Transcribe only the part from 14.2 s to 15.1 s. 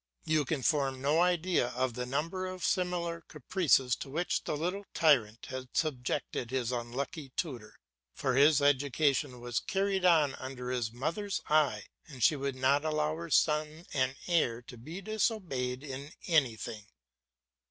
heir to be